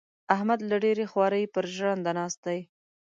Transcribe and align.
احمد 0.35 0.59
له 0.69 0.75
ډېرې 0.83 1.05
خوارۍ؛ 1.11 1.43
پر 1.53 1.65
ژنده 1.75 2.11
ناست 2.19 2.39
دی. 2.45 2.59